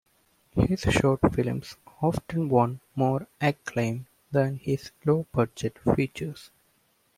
His 0.55 0.79
short 0.81 1.19
films 1.31 1.75
often 2.01 2.49
won 2.49 2.79
more 2.95 3.27
acclaim 3.39 4.07
than 4.31 4.55
his 4.55 4.89
low-budget 5.05 5.77
features. 5.95 6.49